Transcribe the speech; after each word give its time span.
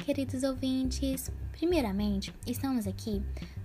queridos 0.00 0.42
ouvintes! 0.42 1.30
Primeiramente, 1.52 2.34
estamos 2.46 2.86
aqui 2.86 3.22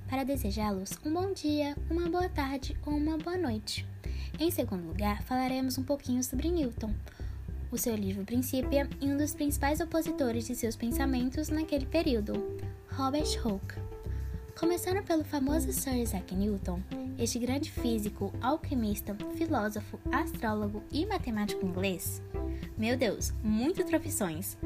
para 0.10 0.26
desejá-los 0.26 0.92
um 1.06 1.14
bom 1.14 1.32
dia, 1.32 1.76
uma 1.90 2.10
boa 2.10 2.28
tarde 2.28 2.78
ou 2.86 2.94
uma 2.94 3.18
boa 3.18 3.38
noite. 3.38 3.88
Em 4.38 4.52
segundo 4.52 4.86
lugar, 4.86 5.24
falaremos 5.24 5.78
um 5.78 5.84
pouquinho 5.84 6.22
sobre 6.22 6.50
Newton, 6.50 6.94
o 7.72 7.78
seu 7.78 7.96
livro 7.96 8.26
Principia 8.26 8.88
e 9.00 9.06
um 9.06 9.18
dos 9.18 9.34
principais 9.34 9.80
opositores 9.80 10.46
de 10.46 10.56
seus 10.56 10.76
pensamentos 10.76 11.48
naquele 11.50 11.86
período, 11.86 12.34
Robert 12.92 13.46
Hooke. 13.46 13.76
Começando 14.60 15.04
pelo 15.04 15.24
famoso 15.24 15.72
Sir 15.72 15.96
Isaac 15.96 16.36
Newton, 16.36 16.82
este 17.18 17.40
grande 17.40 17.72
físico, 17.72 18.34
alquimista, 18.42 19.16
filósofo, 19.36 20.00
astrólogo 20.12 20.84
e 20.92 21.06
matemático 21.06 21.66
inglês. 21.66 22.22
Meu 22.78 22.98
Deus, 22.98 23.34
muitas 23.42 23.90
profissões. 23.90 24.58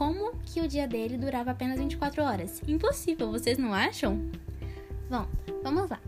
Como 0.00 0.32
que 0.46 0.62
o 0.62 0.66
dia 0.66 0.88
dele 0.88 1.18
durava 1.18 1.50
apenas 1.50 1.78
24 1.78 2.22
horas? 2.22 2.62
Impossível, 2.66 3.30
vocês 3.30 3.58
não 3.58 3.74
acham? 3.74 4.18
Bom, 5.10 5.26
vamos 5.62 5.90
lá. 5.90 6.00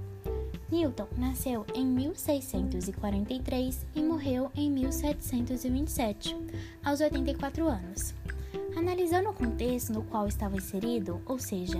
Newton 0.70 1.06
nasceu 1.14 1.66
em 1.74 1.84
1643 1.84 3.86
e 3.94 4.00
morreu 4.00 4.50
em 4.54 4.70
1727, 4.70 6.34
aos 6.82 7.02
84 7.02 7.68
anos. 7.68 8.14
Analisando 8.74 9.28
o 9.28 9.34
contexto 9.34 9.92
no 9.92 10.02
qual 10.04 10.26
estava 10.26 10.56
inserido, 10.56 11.20
ou 11.26 11.38
seja, 11.38 11.78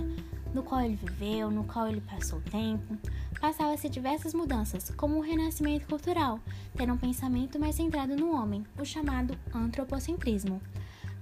no 0.53 0.61
qual 0.61 0.81
ele 0.81 0.99
viveu, 1.03 1.49
no 1.49 1.63
qual 1.63 1.87
ele 1.87 2.01
passou 2.01 2.37
o 2.37 2.43
tempo, 2.43 2.95
passava-se 3.41 3.89
diversas 3.89 4.35
mudanças, 4.35 4.91
como 4.91 5.17
o 5.17 5.21
renascimento 5.21 5.87
cultural, 5.87 6.39
tendo 6.75 6.93
um 6.93 6.97
pensamento 6.97 7.59
mais 7.59 7.73
centrado 7.73 8.15
no 8.15 8.35
homem, 8.35 8.63
o 8.79 8.85
chamado 8.85 9.35
antropocentrismo, 9.51 10.61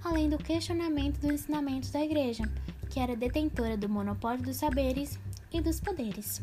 além 0.04 0.28
do 0.28 0.38
questionamento 0.38 1.18
dos 1.20 1.30
ensinamentos 1.30 1.90
da 1.90 2.04
Igreja, 2.04 2.44
que 2.90 3.00
era 3.00 3.16
detentora 3.16 3.76
do 3.76 3.88
monopólio 3.88 4.42
dos 4.42 4.56
saberes 4.56 5.18
e 5.52 5.60
dos 5.60 5.80
poderes. 5.80 6.42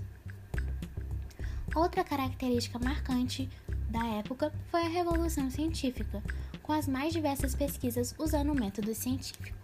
Outra 1.75 2.03
característica 2.03 2.79
marcante 2.79 3.49
da 3.89 4.05
época 4.05 4.51
foi 4.69 4.81
a 4.81 4.89
Revolução 4.89 5.49
Científica, 5.49 6.23
com 6.63 6.73
as 6.73 6.87
mais 6.87 7.13
diversas 7.13 7.55
pesquisas 7.55 8.15
usando 8.17 8.51
o 8.51 8.59
método 8.59 8.93
científico. 8.93 9.57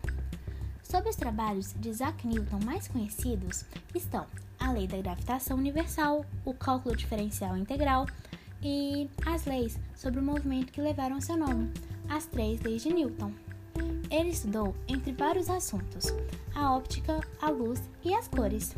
Sobre 0.84 1.10
os 1.10 1.16
trabalhos 1.16 1.74
de 1.74 1.90
Isaac 1.90 2.28
Newton 2.28 2.60
mais 2.64 2.88
conhecidos 2.88 3.66
estão 3.94 4.26
a 4.60 4.72
Lei 4.72 4.88
da 4.88 4.98
Gravitação 4.98 5.58
Universal, 5.58 6.26
o 6.44 6.54
Cálculo 6.54 6.96
Diferencial 6.96 7.58
Integral 7.58 8.06
e 8.62 9.10
as 9.26 9.46
leis 9.46 9.78
sobre 9.96 10.20
o 10.20 10.24
movimento 10.24 10.72
que 10.72 10.82
levaram 10.82 11.20
seu 11.20 11.38
nome, 11.38 11.72
as 12.10 12.26
três 12.26 12.62
leis 12.62 12.84
de 12.84 12.94
Newton. 12.94 13.32
Ele 14.10 14.30
estudou, 14.30 14.74
entre 14.88 15.12
vários 15.12 15.50
assuntos, 15.50 16.14
a 16.54 16.74
óptica, 16.74 17.20
a 17.42 17.50
luz 17.50 17.82
e 18.04 18.14
as 18.14 18.28
cores. 18.28 18.76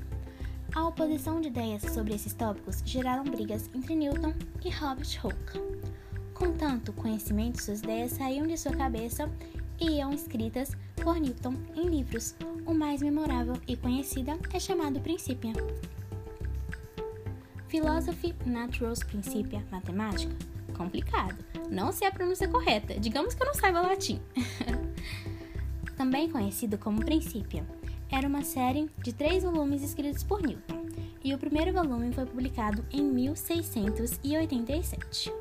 A 0.73 0.87
oposição 0.87 1.39
de 1.41 1.47
ideias 1.47 1.83
sobre 1.83 2.13
esses 2.13 2.33
tópicos 2.33 2.81
geraram 2.85 3.23
brigas 3.23 3.69
entre 3.75 3.95
Newton 3.95 4.33
e 4.63 4.69
Robert 4.69 5.19
Hooke. 5.23 5.59
Com 6.33 6.53
tanto 6.53 6.93
conhecimento, 6.93 7.61
suas 7.61 7.81
ideias 7.81 8.11
saíam 8.11 8.47
de 8.47 8.57
sua 8.57 8.71
cabeça 8.71 9.29
e 9.79 9.97
iam 9.97 10.11
escritas 10.11 10.75
por 10.95 11.19
Newton 11.19 11.55
em 11.75 11.87
livros. 11.87 12.35
O 12.65 12.73
mais 12.73 13.01
memorável 13.01 13.55
e 13.67 13.77
conhecida 13.77 14.37
é 14.53 14.59
chamado 14.59 14.99
Principia. 14.99 15.53
Philosophy 17.67 18.35
Naturals 18.45 19.03
Principia 19.03 19.63
Matemática? 19.71 20.56
Complicado. 20.77 21.43
Não 21.69 21.91
sei 21.91 22.07
a 22.07 22.11
pronúncia 22.11 22.47
correta. 22.47 22.99
Digamos 22.99 23.33
que 23.33 23.41
eu 23.41 23.47
não 23.47 23.53
saiba 23.53 23.81
latim. 23.81 24.21
Também 25.97 26.29
conhecido 26.29 26.77
como 26.77 27.03
Principia 27.03 27.65
era 28.11 28.27
uma 28.27 28.43
série 28.43 28.89
de 28.99 29.13
três 29.13 29.43
volumes 29.43 29.81
escritos 29.83 30.23
por 30.23 30.41
Newton, 30.41 30.87
e 31.23 31.33
o 31.33 31.37
primeiro 31.37 31.71
volume 31.73 32.11
foi 32.13 32.25
publicado 32.25 32.83
em 32.91 33.03
1687. 33.03 35.31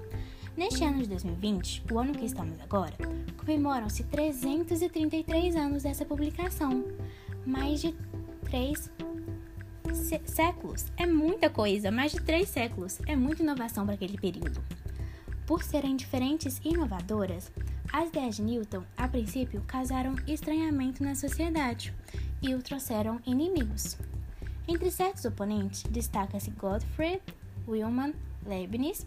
Neste 0.57 0.85
ano 0.85 1.03
de 1.03 1.09
2020, 1.09 1.85
o 1.93 1.99
ano 1.99 2.13
que 2.13 2.25
estamos 2.25 2.59
agora, 2.61 2.95
comemoram-se 3.37 4.05
333 4.05 5.55
anos 5.55 5.83
dessa 5.83 6.03
publicação. 6.05 6.85
Mais 7.45 7.83
de 7.83 7.95
três 8.45 8.91
séculos. 10.25 10.87
É 10.97 11.07
muita 11.07 11.51
coisa, 11.51 11.91
mais 11.91 12.13
de 12.13 12.21
três 12.21 12.49
séculos. 12.49 12.99
É 13.07 13.15
muita 13.15 13.43
inovação 13.43 13.85
para 13.85 13.95
aquele 13.95 14.19
período. 14.19 14.65
Por 15.47 15.63
serem 15.63 15.95
diferentes 15.95 16.61
e 16.65 16.71
inovadoras, 16.71 17.53
as 17.93 18.09
ideias 18.09 18.37
de 18.37 18.43
Newton, 18.43 18.83
a 18.97 19.07
princípio, 19.07 19.63
causaram 19.67 20.17
estranhamento 20.27 21.05
na 21.05 21.15
sociedade 21.15 21.95
e 22.43 22.53
o 22.53 22.61
trouxeram 22.61 23.21
inimigos. 23.25 23.97
Entre 24.67 24.91
certos 24.91 25.25
oponentes 25.25 25.85
destaca-se 25.85 26.51
Gottfried 26.51 27.23
Wilhelm 27.69 28.13
Leibniz 28.45 29.07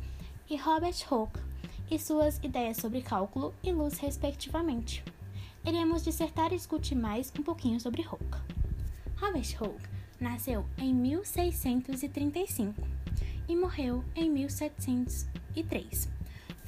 e 0.49 0.55
Robert 0.55 0.95
Hooke 1.11 1.39
e 1.91 1.99
suas 1.99 2.38
ideias 2.41 2.78
sobre 2.78 3.01
cálculo 3.01 3.53
e 3.61 3.73
luz, 3.73 3.97
respectivamente. 3.97 5.03
Iremos 5.66 6.05
dissertar 6.05 6.53
e 6.53 6.55
discutir 6.55 6.95
mais 6.95 7.33
um 7.38 7.44
pouquinho 7.44 7.81
sobre 7.81 8.01
Hooke. 8.01 8.38
Robert 9.17 9.61
Hooke 9.61 9.89
nasceu 10.22 10.66
em 10.78 10.94
1635 10.94 12.81
e 13.47 13.55
morreu 13.57 14.05
em 14.16 14.29
1703. 14.29 16.19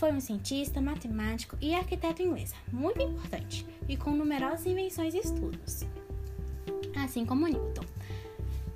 Foi 0.01 0.11
um 0.11 0.19
cientista, 0.19 0.81
matemático 0.81 1.55
e 1.61 1.75
arquiteto 1.75 2.23
inglês, 2.23 2.55
muito 2.73 2.99
importante 2.99 3.63
e 3.87 3.95
com 3.95 4.09
numerosas 4.09 4.65
invenções 4.65 5.13
e 5.13 5.19
estudos 5.19 5.85
assim 6.95 7.23
como 7.23 7.45
Newton. 7.45 7.85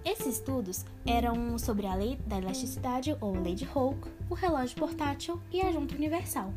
Esses 0.06 0.36
estudos 0.36 0.86
eram 1.04 1.58
sobre 1.58 1.88
a 1.88 1.96
lei 1.96 2.16
da 2.28 2.38
elasticidade 2.38 3.18
ou 3.20 3.42
lei 3.42 3.56
de 3.56 3.66
Hooke, 3.66 4.08
o 4.30 4.36
relógio 4.36 4.78
portátil 4.78 5.42
e 5.52 5.62
a 5.62 5.72
junta 5.72 5.96
universal. 5.96 6.54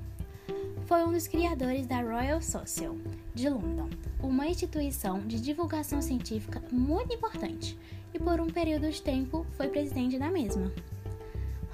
Foi 0.85 1.03
um 1.03 1.13
dos 1.13 1.27
criadores 1.27 1.87
da 1.87 2.03
Royal 2.03 2.43
Social 2.43 2.95
de 3.35 3.49
London, 3.49 3.89
uma 4.23 4.47
instituição 4.49 5.21
de 5.21 5.41
divulgação 5.41 6.03
científica 6.03 6.63
muito 6.71 7.15
importante, 7.15 7.79
e 8.13 8.19
por 8.19 8.39
um 8.39 8.49
período 8.49 8.91
de 8.91 9.01
tempo 9.01 9.47
foi 9.53 9.69
presidente 9.69 10.19
da 10.19 10.31
mesma. 10.31 10.71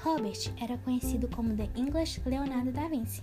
Robert 0.04 0.52
era 0.60 0.76
conhecido 0.78 1.28
como 1.28 1.56
The 1.56 1.68
English 1.74 2.20
Leonardo 2.26 2.70
da 2.70 2.86
Vinci, 2.88 3.22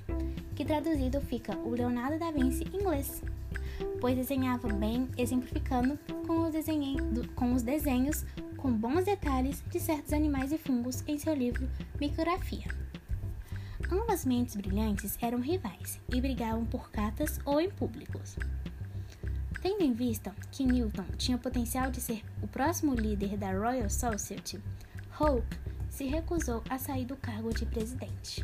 que 0.55 0.65
traduzido 0.65 1.21
fica 1.21 1.55
o 1.57 1.69
Leonardo 1.69 2.17
da 2.17 2.31
Vinci 2.31 2.63
inglês 2.73 3.21
pois 3.99 4.15
desenhava 4.15 4.67
bem, 4.67 5.07
exemplificando 5.17 5.97
com 6.25 6.41
os, 6.41 6.53
com 7.35 7.53
os 7.53 7.61
desenhos 7.61 8.25
com 8.57 8.71
bons 8.71 9.05
detalhes 9.05 9.63
de 9.69 9.79
certos 9.79 10.13
animais 10.13 10.51
e 10.51 10.57
fungos 10.57 11.03
em 11.07 11.17
seu 11.17 11.33
livro 11.33 11.69
Micrografia. 11.99 12.65
Ambas 13.91 14.25
mentes 14.25 14.55
brilhantes 14.55 15.17
eram 15.21 15.39
rivais 15.39 15.99
e 16.13 16.21
brigavam 16.21 16.65
por 16.65 16.91
cartas 16.91 17.39
ou 17.45 17.59
em 17.59 17.69
públicos. 17.69 18.35
Tendo 19.61 19.83
em 19.83 19.93
vista 19.93 20.33
que 20.51 20.63
Newton 20.63 21.05
tinha 21.17 21.37
potencial 21.37 21.91
de 21.91 22.01
ser 22.01 22.23
o 22.41 22.47
próximo 22.47 22.95
líder 22.95 23.37
da 23.37 23.51
Royal 23.51 23.89
Society, 23.89 24.59
Hooke 25.19 25.57
se 25.91 26.05
recusou 26.05 26.63
a 26.67 26.79
sair 26.79 27.05
do 27.05 27.15
cargo 27.15 27.53
de 27.53 27.67
presidente. 27.67 28.43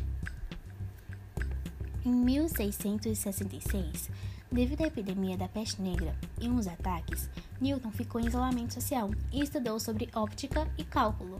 Em 2.04 2.12
1666, 2.12 4.08
Devido 4.50 4.82
à 4.82 4.86
epidemia 4.86 5.36
da 5.36 5.46
peste 5.46 5.82
negra 5.82 6.14
e 6.40 6.48
uns 6.48 6.66
ataques, 6.66 7.28
Newton 7.60 7.90
ficou 7.90 8.18
em 8.18 8.26
isolamento 8.26 8.72
social 8.72 9.10
e 9.30 9.42
estudou 9.42 9.78
sobre 9.78 10.08
óptica 10.14 10.66
e 10.78 10.84
cálculo. 10.84 11.38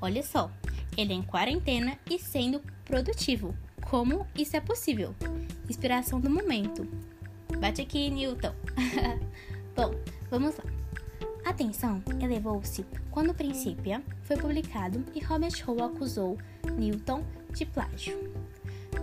Olha 0.00 0.22
só, 0.22 0.50
ele 0.96 1.12
é 1.12 1.16
em 1.16 1.22
quarentena 1.22 1.98
e 2.10 2.18
sendo 2.18 2.62
produtivo. 2.86 3.54
Como 3.82 4.26
isso 4.34 4.56
é 4.56 4.60
possível? 4.60 5.14
Inspiração 5.68 6.20
do 6.20 6.30
momento. 6.30 6.88
Bate 7.60 7.82
aqui, 7.82 8.08
Newton. 8.08 8.54
Bom, 9.76 9.94
vamos 10.30 10.56
lá. 10.56 10.64
Atenção 11.52 12.02
elevou-se 12.18 12.82
quando 13.10 13.28
o 13.28 13.34
Principia 13.34 14.02
foi 14.22 14.38
publicado 14.38 15.04
e 15.14 15.22
Robert 15.22 15.52
Hall 15.66 15.84
acusou 15.84 16.38
Newton 16.78 17.22
de 17.50 17.66
plágio 17.66 18.32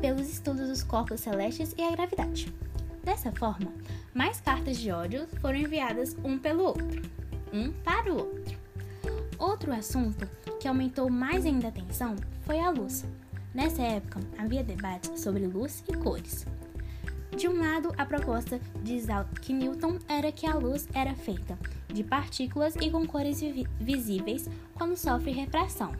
pelos 0.01 0.28
estudos 0.28 0.68
dos 0.68 0.81
corpos 0.81 1.19
celestes 1.19 1.75
e 1.78 1.84
a 1.84 1.92
gravidade. 1.92 2.51
Dessa 3.04 3.31
forma, 3.31 3.72
mais 4.16 4.42
cartas 4.42 4.80
de 4.80 4.90
ódio 4.92 5.28
foram 5.40 5.60
enviadas 5.60 6.18
um 6.24 6.40
pelo 6.40 6.63
outro, 6.63 7.04
um 7.54 7.72
para 7.72 8.12
o 8.12 8.18
outro. 8.18 8.57
Outro 9.38 9.72
assunto 9.72 10.28
que 10.60 10.68
aumentou 10.68 11.07
mais 11.07 11.45
ainda 11.45 11.68
a 11.68 11.72
tensão 11.72 12.16
foi 12.48 12.60
a 12.60 12.72
luz. 12.72 13.06
Nessa 13.54 13.84
época, 13.84 14.22
havia 14.40 14.63
debates 14.63 15.22
sobre 15.22 15.45
luz 15.45 15.84
e 15.88 15.95
cores. 15.95 16.48
De 17.38 17.48
um 17.48 17.60
lado, 17.60 17.94
a 17.95 18.07
proposta 18.07 18.60
de 18.81 18.95
Isaac 18.95 19.54
Newton 19.54 20.00
era 20.07 20.31
que 20.31 20.48
a 20.48 20.56
luz 20.56 20.90
era 20.95 21.13
feita 21.13 21.56
de 21.94 22.03
partículas 22.03 22.75
e 22.75 22.89
com 22.89 23.06
cores 23.06 23.41
visíveis 23.80 24.50
quando 24.74 24.95
sofre 24.95 25.31
refração. 25.31 25.91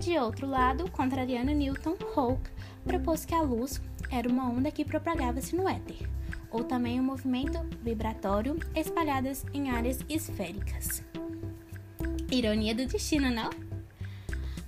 De 0.00 0.18
outro 0.18 0.46
lado, 0.46 0.90
contrariando 0.90 1.52
Newton, 1.52 1.96
Hooke 2.16 2.50
propôs 2.84 3.24
que 3.24 3.34
a 3.34 3.40
luz 3.42 3.80
era 4.10 4.28
uma 4.28 4.48
onda 4.48 4.70
que 4.70 4.84
propagava-se 4.84 5.56
no 5.56 5.68
éter 5.68 6.08
ou 6.54 6.62
também 6.62 7.00
o 7.00 7.02
movimento 7.02 7.58
vibratório, 7.82 8.56
espalhadas 8.76 9.44
em 9.52 9.70
áreas 9.70 9.98
esféricas. 10.08 11.02
Ironia 12.30 12.72
do 12.72 12.86
destino, 12.86 13.28
não? 13.28 13.50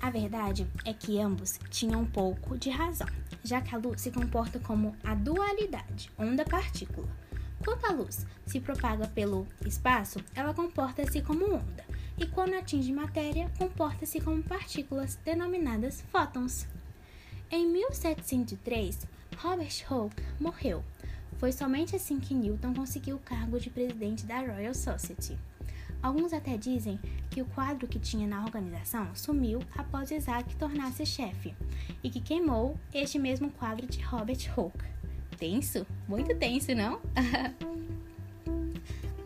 A 0.02 0.10
verdade 0.10 0.66
é 0.84 0.92
que 0.92 1.20
ambos 1.20 1.60
tinham 1.70 2.00
um 2.00 2.06
pouco 2.06 2.58
de 2.58 2.70
razão, 2.70 3.06
já 3.44 3.60
que 3.60 3.72
a 3.72 3.78
luz 3.78 4.00
se 4.00 4.10
comporta 4.10 4.58
como 4.58 4.96
a 5.04 5.14
dualidade 5.14 6.10
onda-partícula. 6.18 7.08
Quando 7.66 7.84
a 7.84 7.90
luz 7.90 8.24
se 8.46 8.60
propaga 8.60 9.08
pelo 9.08 9.44
espaço, 9.66 10.20
ela 10.36 10.54
comporta-se 10.54 11.20
como 11.20 11.52
onda, 11.52 11.84
e 12.16 12.24
quando 12.24 12.54
atinge 12.54 12.92
matéria, 12.92 13.50
comporta-se 13.58 14.20
como 14.20 14.40
partículas 14.40 15.16
denominadas 15.24 16.00
fótons. 16.12 16.64
Em 17.50 17.66
1703, 17.66 19.04
Robert 19.38 19.84
Hooke 19.90 20.22
morreu. 20.38 20.84
Foi 21.38 21.50
somente 21.50 21.96
assim 21.96 22.20
que 22.20 22.34
Newton 22.34 22.72
conseguiu 22.72 23.16
o 23.16 23.20
cargo 23.20 23.58
de 23.58 23.68
presidente 23.68 24.24
da 24.24 24.38
Royal 24.38 24.72
Society. 24.72 25.36
Alguns 26.00 26.32
até 26.32 26.56
dizem 26.56 27.00
que 27.32 27.42
o 27.42 27.46
quadro 27.46 27.88
que 27.88 27.98
tinha 27.98 28.28
na 28.28 28.44
organização 28.44 29.12
sumiu 29.12 29.60
após 29.76 30.12
Isaac 30.12 30.54
tornar-se 30.54 31.04
chefe 31.04 31.52
e 32.00 32.10
que 32.10 32.20
queimou 32.20 32.78
este 32.94 33.18
mesmo 33.18 33.50
quadro 33.50 33.88
de 33.88 34.00
Robert 34.02 34.52
Hooke. 34.56 34.95
Tenso? 35.38 35.86
Muito 36.08 36.34
tenso, 36.36 36.74
não? 36.74 37.00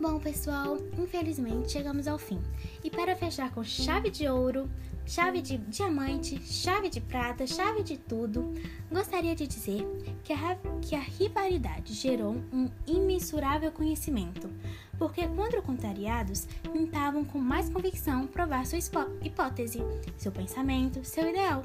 Bom, 0.01 0.19
pessoal, 0.19 0.77
infelizmente 0.97 1.71
chegamos 1.71 2.07
ao 2.07 2.17
fim. 2.17 2.41
E 2.83 2.89
para 2.89 3.15
fechar 3.15 3.51
com 3.51 3.63
chave 3.63 4.09
de 4.09 4.27
ouro, 4.27 4.67
chave 5.05 5.41
de 5.41 5.57
diamante, 5.57 6.41
chave 6.41 6.89
de 6.89 6.99
prata, 6.99 7.45
chave 7.45 7.83
de 7.83 7.97
tudo, 7.97 8.51
gostaria 8.91 9.35
de 9.35 9.45
dizer 9.45 9.85
que 10.23 10.33
a, 10.33 10.57
que 10.81 10.95
a 10.95 10.99
rivalidade 10.99 11.93
gerou 11.93 12.35
um 12.51 12.67
imensurável 12.87 13.71
conhecimento, 13.71 14.49
porque 14.97 15.27
contra 15.27 15.61
contrariados 15.61 16.47
tentavam 16.73 17.23
com 17.23 17.37
mais 17.37 17.69
convicção 17.69 18.25
provar 18.25 18.65
sua 18.65 18.79
hipótese, 19.23 19.83
seu 20.17 20.31
pensamento, 20.31 21.05
seu 21.05 21.29
ideal. 21.29 21.63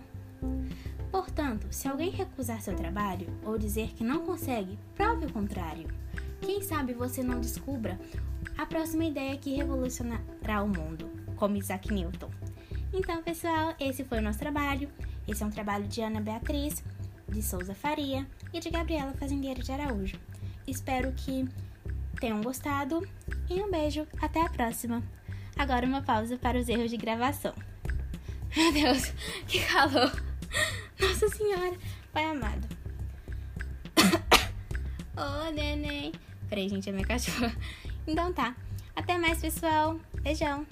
Portanto, 1.11 1.67
se 1.71 1.89
alguém 1.89 2.11
recusar 2.11 2.61
seu 2.61 2.75
trabalho 2.75 3.29
ou 3.45 3.59
dizer 3.59 3.95
que 3.95 4.05
não 4.05 4.25
consegue, 4.25 4.79
prove 4.95 5.27
o 5.27 5.33
contrário. 5.33 5.89
Quem 6.41 6.63
sabe 6.63 6.93
você 6.93 7.23
não 7.23 7.41
descubra 7.41 7.99
a 8.57 8.67
próxima 8.67 9.05
ideia 9.05 9.37
que 9.37 9.55
revolucionará 9.55 10.63
o 10.63 10.69
mundo, 10.69 11.11
como 11.37 11.57
Isaac 11.57 11.93
Newton. 11.93 12.31
Então, 12.93 13.23
pessoal, 13.23 13.75
esse 13.79 14.05
foi 14.05 14.19
o 14.19 14.23
nosso 14.23 14.39
trabalho. 14.39 14.89
Esse 15.27 15.43
é 15.43 15.47
um 15.47 15.51
trabalho 15.51 15.87
de 15.87 16.01
Ana 16.01 16.21
Beatriz, 16.21 16.83
de 17.29 17.43
Souza 17.43 17.75
Faria 17.75 18.27
e 18.53 18.61
de 18.61 18.71
Gabriela 18.71 19.13
Fazendeira 19.15 19.63
de 19.63 19.73
Araújo. 19.73 20.19
Espero 20.67 21.13
que 21.13 21.47
tenham 22.21 22.41
gostado 22.41 23.07
e 23.51 23.61
um 23.61 23.71
beijo, 23.71 24.07
até 24.21 24.41
a 24.41 24.49
próxima. 24.49 25.03
Agora 25.57 25.87
uma 25.87 26.03
pausa 26.03 26.39
para 26.39 26.59
os 26.59 26.69
erros 26.69 26.91
de 26.91 26.97
gravação. 26.97 27.55
Meu 28.57 28.73
Deus, 28.73 29.13
que 29.47 29.65
calor! 29.67 30.36
Nossa 31.01 31.29
Senhora, 31.29 31.77
Pai 32.13 32.25
amado. 32.25 32.67
Ô, 35.17 35.49
oh, 35.49 35.53
neném. 35.53 36.13
Peraí, 36.49 36.69
gente, 36.69 36.89
é 36.89 36.93
minha 36.93 37.07
cachorra. 37.07 37.55
Então 38.07 38.33
tá. 38.33 38.55
Até 38.95 39.19
mais, 39.19 39.41
pessoal. 39.41 39.99
Beijão. 40.23 40.67